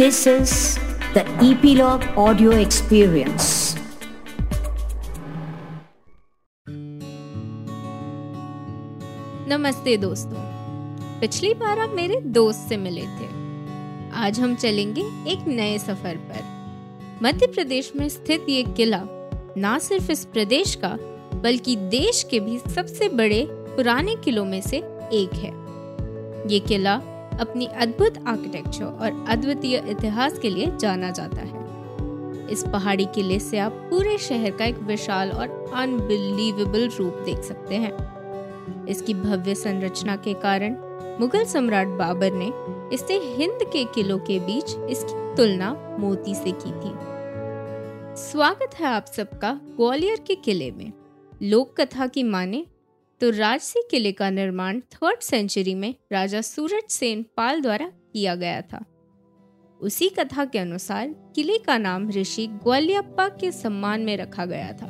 [0.00, 0.78] This is
[1.14, 3.78] the Epilogue Audio Experience.
[9.48, 10.44] नमस्ते दोस्तों।
[11.20, 13.26] पिछली बार आप मेरे दोस्त से मिले थे।
[14.14, 16.44] आज हम चलेंगे एक नए सफ़र पर।
[17.22, 19.02] मध्य प्रदेश में स्थित ये किला
[19.56, 20.98] ना सिर्फ़ इस प्रदेश का,
[21.34, 24.76] बल्कि देश के भी सबसे बड़े पुराने किलों में से
[25.12, 25.52] एक है।
[26.52, 27.00] ये किला
[27.40, 31.66] अपनी अद्भुत आर्किटेक्चर और अद्वितीय इतिहास के लिए जाना जाता है।
[32.50, 37.74] इस पहाड़ी किले से आप पूरे शहर का एक विशाल और अनबिलीवेबल रूप देख सकते
[37.74, 40.76] हैं। इसकी भव्य संरचना के कारण
[41.20, 42.52] मुगल सम्राट बाबर ने
[42.94, 46.92] इसे हिंद के किलों के बीच इसकी तुलना मोती से की थी।
[48.22, 50.92] स्वागत है आप सबका ग्वालियर के किले में।
[51.42, 52.64] लोक कथा की माने
[53.20, 58.60] तो राजसी किले का निर्माण थर्ड सेंचुरी में राजा सूरज सेन पाल द्वारा किया गया
[58.62, 58.84] था।
[59.80, 64.88] उसी कथा के अनुसार किले का नाम ऋषि ग्वालियप्पा के सम्मान में रखा गया था,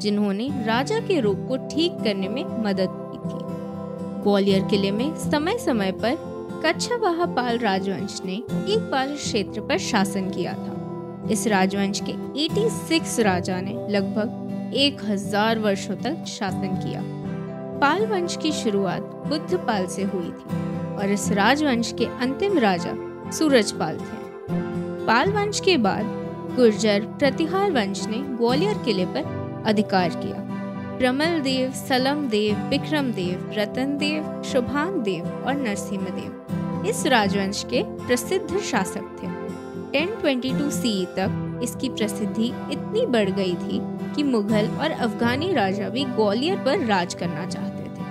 [0.00, 5.58] जिन्होंने राजा के रोग को ठीक करने में मदद की थी। ग्वालियर किले में समय
[5.58, 6.28] समय पर
[6.64, 13.18] कच्छवाहा पाल राजवंश ने एक बार क्षेत्र पर शासन किया था। इस राजवंश के 86
[13.20, 17.19] राजा ने लगभग एक हज़ार वर्षों तक शासन किया।
[17.80, 22.92] पाल वंश की शुरुआत बुद्ध पाल से हुई थी और इस राजवंश के अंतिम राजा
[23.30, 24.18] सूरजपाल थे।
[25.06, 26.04] पाल वंश के बाद
[26.56, 30.46] गुर्जर प्रतिहार वंश ने ग्वालियर किले पर अधिकार किया।
[30.98, 37.64] प्रमल देव सलम देव विक्रम देव रतन देव शुभान देव और नरसिंह देव इस राजवंश
[37.70, 39.39] के प्रसिद्ध शासक थे।
[39.94, 43.80] 1022 सी तक इसकी प्रसिद्धि इतनी बढ़ गई थी
[44.14, 48.04] कि मुगल और अफगानी राजा भी ग्वालियर पर राज करना चाहते थे।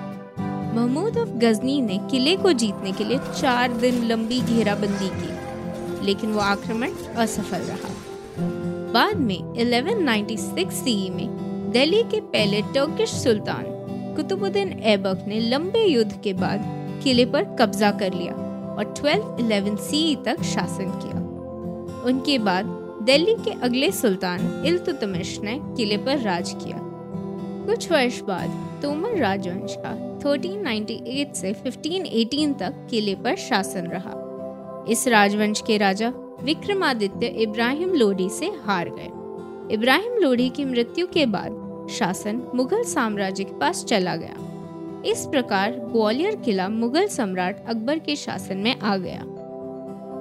[0.75, 6.31] महमूद ऑफ़ गजनी ने किले को जीतने के लिए चार दिन लंबी घेराबंदी की, लेकिन
[6.31, 7.93] वो आक्रमण असफल रहा।
[8.93, 11.27] बाद में 1196 सी में
[11.71, 13.65] दिल्ली के पहले टर्किश सुल्तान
[14.15, 16.64] कुतुबुद्दीन ऐबक ने लंबे युद्ध के बाद
[17.03, 18.33] किले पर कब्जा कर लिया
[18.73, 21.28] और 1211 सी तक शासन किया।
[22.05, 22.65] उनके बाद
[23.04, 26.77] दिल्ली के अगले सुल्तान इल्तुतमिश ने किले पर राज किया।
[27.65, 35.08] कुछ वर्ष बाद तोमर राजवंश का 1398 से 1518 तक किले पर शासन रहा। इस
[35.08, 39.09] राजवंश के राजा विक्रमादित्य इब्राहिम लोडी से हार गए।
[39.73, 44.36] इब्राहिम लोडी की मृत्यु के बाद शासन मुगल साम्राज्य के पास चला गया।
[45.05, 49.39] इस प्रकार ग्वालियर किला मुगल सम्राट अकबर के शासन में आ गया।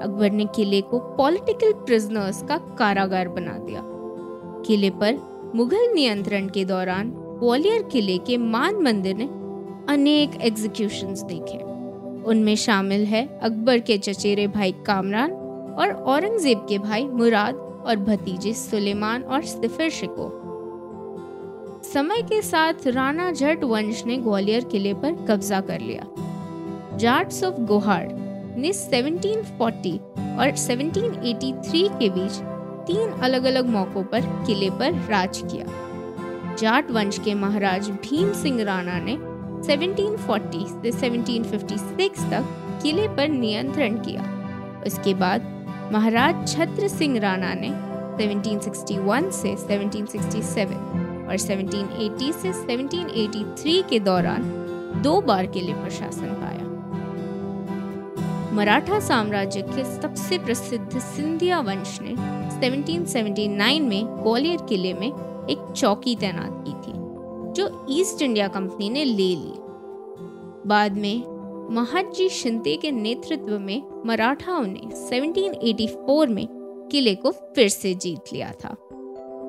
[0.02, 3.82] अकबर ने किले को पॉलिटिकल प्रिजनर्स का कारागार बना दिया।
[4.66, 5.18] किले पर
[5.54, 7.10] मुगल नियंत्रण के दौरान
[7.40, 9.24] ग्वालियर किले के मान मंदिर ने
[9.92, 11.58] अनेक एग्जीक्यूशंस देखे।
[12.24, 15.32] उनमें शामिल है अकबर के चचेरे भाई कामरान
[15.80, 17.54] और औरंगज़ेब के भाई मुराद
[17.86, 20.30] और भतीजे सुलेमान और सिफर शिको।
[21.84, 26.06] समय के साथ राणा जट वंश ने ग्वालियर किले पर कब्जा कर लिया।
[26.96, 28.08] जाट्स ऑफ़ गोहाड़
[28.58, 29.98] ने 1740
[30.38, 32.40] और 1783 के बीच
[32.86, 35.66] तीन अलग अलग मौकों पर किले पर राज किया।
[36.56, 39.16] जाट वंश के महाराज भीम सिंह राणा ने
[39.62, 42.44] 1740 से 1756 तक
[42.82, 44.22] किले पर नियंत्रण किया।
[44.86, 45.40] उसके बाद
[45.92, 47.70] महाराज छत्र सिंह राणा ने
[48.18, 50.74] 1761 से 1767
[51.28, 54.42] और 1780 से 1783 के दौरान
[55.02, 56.57] दो बार किले पर शासन पाया।
[58.58, 62.14] मराठा साम्राज्य के सबसे प्रसिद्ध सिंधिया वंश ने
[62.52, 65.06] 1779 में ग्वालियर किले में
[65.50, 66.92] एक चौकी तैनात की थी,
[67.52, 69.52] जो ईस्ट इंडिया कंपनी ने ले ली।
[70.68, 71.22] बाद में
[71.74, 76.46] महाजी शिंदे के नेतृत्व में मराठाओं ने 1784 में
[76.92, 78.74] किले को फिर से जीत लिया था।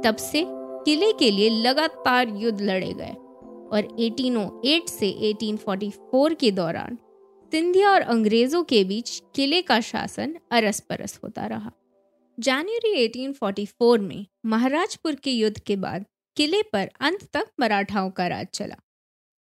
[0.05, 0.45] तब से
[0.85, 3.15] किले के लिए लगातार युद्ध लड़े गए
[3.71, 6.97] और 1808 से 1844 के दौरान
[7.51, 11.71] सिंधिया और अंग्रेज़ों के बीच किले का शासन अरस परस होता रहा।
[12.39, 18.47] जनवरी 1844 में महाराजपुर के युद्ध के बाद किले पर अंत तक मराठाओं का राज
[18.53, 18.75] चला।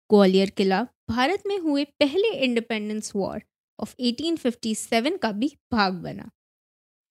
[0.10, 3.42] ग्वालियर किला भारत में हुए पहले इंडिपेंडेंस वॉर
[3.80, 6.30] ऑफ़ 1857 का भी भाग बना।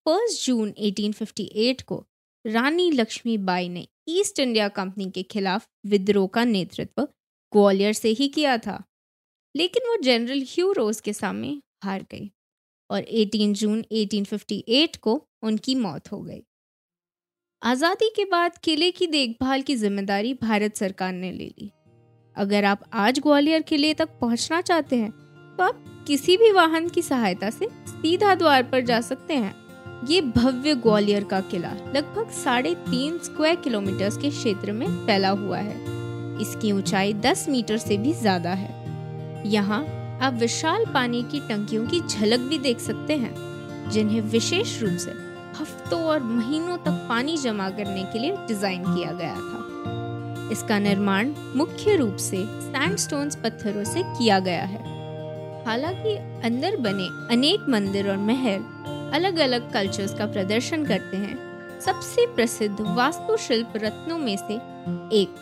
[0.06, 2.06] फ़र्स्ट जून 1858 को
[2.46, 7.02] रानी लक्ष्मीबाई ने ईस्ट इंडिया कंपनी के खिलाफ विद्रोह का नेतृत्व
[7.52, 8.82] ग्वालियर से ही किया था।
[9.54, 12.30] लेकिन वो जनरल ह्यू रोज के सामने हार गई
[12.90, 16.42] और 18 जून 1858 को उनकी मौत हो गई।
[17.62, 21.70] आज़ादी के बाद किले की देखभाल की ज़िम्मेदारी भारत सरकार ने ले ली।
[22.36, 25.10] अगर आप आज ग्वालियर किले तक पहुँचना चाहते हैं
[25.58, 29.54] तो आप किसी भी वाहन की सहायता से सीधा द्वार पर जा सकते हैं।
[30.08, 35.58] ये भव्य ग्वालियर का किला लगभग साढ़े तीन स्क्वायर किलोमीटर के क्षेत्र में फैला हुआ
[35.58, 35.76] है।
[36.42, 38.81] इसकी ऊंचाई 10 मीटर से भी ज़्यादा है।
[39.46, 39.84] यहाँ
[40.22, 43.34] आप विशाल पानी की टंकियों की झलक भी देख सकते हैं,
[43.90, 45.10] जिन्हें विशेष रूप से
[45.60, 51.32] हफ्तों और महीनों तक पानी जमा करने के लिए डिज़ाइन किया गया था। इसका निर्माण
[51.56, 54.80] मुख्य रूप से सैंडस्टोन्स पत्थरों से किया गया है।
[55.66, 56.16] हालाँकि
[56.46, 58.64] अंदर बने अनेक मंदिर और महल
[59.14, 61.36] अलग अलग कल्चर्स का प्रदर्शन करते हैं,
[61.80, 64.54] सबसे प्रसिद्ध वास्तुशिल्प रत्नों में से
[65.16, 65.34] एक,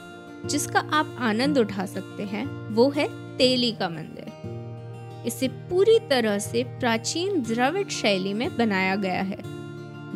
[0.47, 3.08] जिसका आप आनंद उठा सकते हैं, वो है
[3.40, 4.31] तेली का मंदिर।
[5.26, 9.38] इसे पूरी तरह से प्राचीन द्रविड़ शैली में बनाया गया है।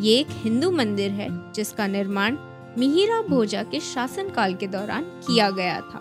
[0.00, 2.36] ये एक हिंदू मंदिर है, जिसका निर्माण
[2.78, 6.00] मिहिरा भोजा के शासनकाल के दौरान किया गया था।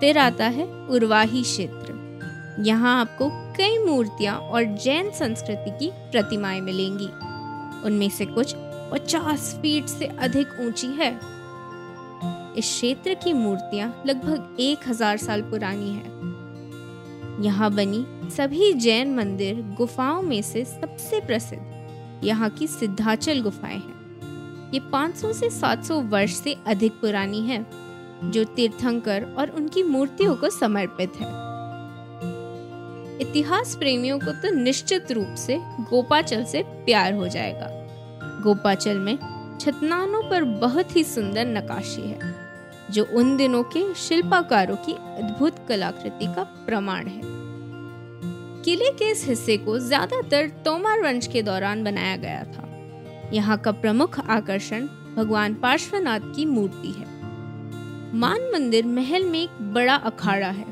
[0.00, 1.98] फिर आता है उर्वाही क्षेत्र।
[2.66, 7.08] यहाँ आपको कई मूर्तियाँ और जैन संस्कृति की प्रतिमाएँ मिलेंगी।
[7.86, 8.54] उनमें से कुछ
[8.92, 11.37] 50 फीट से अधिक ऊँची है।
[12.58, 19.62] इस क्षेत्र की मूर्तियाँ लगभग एक हज़ार साल पुरानी है। यहाँ बनी सभी जैन मंदिर
[19.78, 26.34] गुफाओं में से सबसे प्रसिद्ध। यहाँ की सिद्धाचल गुफाएँ हैं। ये 500 से 700 वर्ष
[26.34, 27.66] से अधिक पुरानी है,
[28.24, 31.26] जो तीर्थंकर और उनकी मूर्तियों को समर्पित है।
[33.20, 35.58] इतिहास प्रेमियों को तो निश्चित रूप से
[35.90, 37.68] गोपाचल से प्यार हो जाएगा।
[38.42, 39.16] गोपाचल में
[39.60, 42.37] छतनानों पर बहुत ही सुंदर नकाशी है।
[42.90, 47.20] जो उन दिनों के शिल्पाकारों की अद्भुत कलाकृति का प्रमाण है।
[48.64, 52.66] किले के इस हिस्से को ज़्यादातर तोमार वंश के दौरान बनाया गया था।
[53.32, 54.86] यहाँ का प्रमुख आकर्षण
[55.16, 57.06] भगवान पार्श्वनाथ की मूर्ति है।
[58.14, 60.66] मान मंदिर महल में एक बड़ा अखाड़ा है,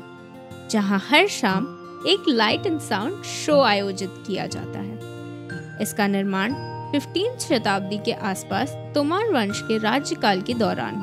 [0.69, 1.73] जहाँ हर शाम
[2.07, 6.53] एक लाइट एंड साउंड शो आयोजित किया जाता है। इसका निर्माण
[6.93, 10.95] 15 शताब्दी के आसपास तोमार वंश के राज्यकाल के दौरान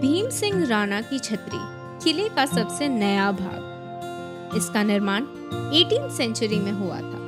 [0.00, 1.58] भीम सिंह राणा की छतरी,
[2.04, 5.22] किले का सबसे नया भाग। इसका निर्माण
[5.72, 7.18] 18 सेंचुरी में हुआ था।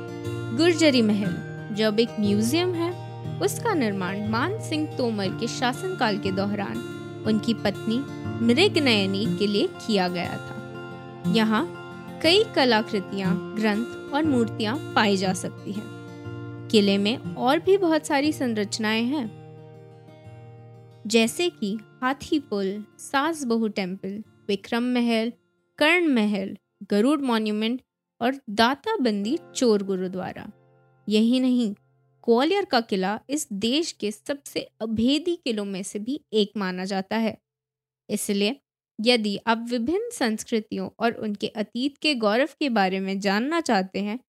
[0.57, 1.33] गुर्जरी महल
[1.75, 2.91] जो अब एक म्यूज़ियम है,
[3.39, 6.77] उसका निर्माण मान सिंह तोमर के शासनकाल के दौरान
[7.27, 7.97] उनकी पत्नी
[8.45, 10.63] मृग नयनी के लिए किया गया था।
[11.31, 11.77] यहाँ
[12.23, 18.31] कई कलाकृतियाँ, ग्रंथ और मूर्तियाँ पाई जा सकती हैं। किले में और भी बहुत सारी
[18.31, 19.41] संरचनाएँ हैं।
[21.07, 24.13] जैसे कि हाथी पुल, सास बहु टेंपल
[24.47, 25.31] विक्रम महल,
[25.79, 26.55] कर्ण महल,
[26.89, 27.81] गरुड़ मॉन्यूमेंट
[28.21, 30.47] और दाता बंदी चोर गुरुद्वारा।
[31.07, 31.69] यही नहीं,
[32.23, 37.17] ग्वालियर का किला इस देश के सबसे अभेदी किलों में से भी एक माना जाता
[37.17, 37.37] है।
[38.09, 38.55] इसलिए,
[38.99, 44.19] यदि आप विभिन्न संस्कृतियों और उनके अतीत के गौरव के बारे में जानना चाहते हैं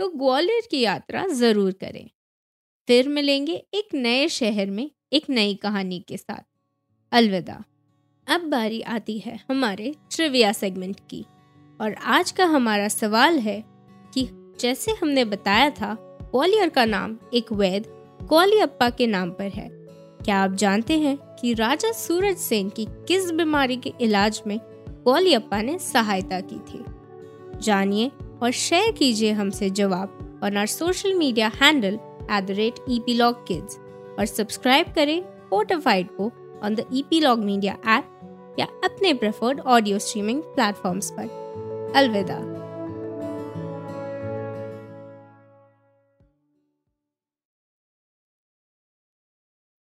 [0.00, 2.08] तो ग्वालियर की यात्रा ज़रूर करें।
[2.88, 6.44] फिर मिलेंगे एक नए शहर में एक नई कहानी के साथ।
[7.16, 7.64] अलविदा।
[8.26, 11.24] अब बारी आती है हमारे ट्रिविया सेगमेंट की।
[11.80, 13.64] और आज का हमारा सवाल है
[14.14, 14.28] कि
[14.60, 17.86] जैसे हमने बताया था, ग्वालियर का नाम एक वैद
[18.22, 19.68] ग्वालियप्पा के नाम पर है।
[20.24, 25.62] क्या आप जानते हैं कि राजा सूरज सेन की किस बीमारी के इलाज में ग्वालियप्पा
[25.62, 26.84] ने सहायता की थी?
[27.60, 28.12] जानिए
[28.42, 31.98] और शेयर कीजिए हमसे जवाब on our social media handle
[32.30, 33.20] at the rate E
[34.18, 36.32] और सब्सक्राइब करें फोटोफाइड को
[36.62, 38.04] on the epilogue media app
[38.58, 42.65] या अपने प्रेफर्ड ऑडियो स्ट्रीमिंग प्लेटफॉर्म्स पर। अलविदा।